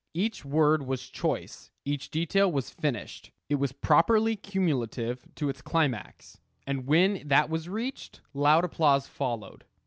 [0.15, 6.39] Each word was choice; each detail was finished; it was properly cumulative to its climax;
[6.65, 9.63] and when that was reached, loud applause followed.